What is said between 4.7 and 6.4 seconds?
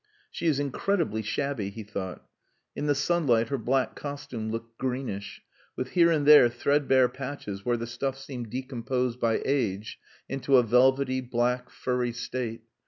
greenish, with here and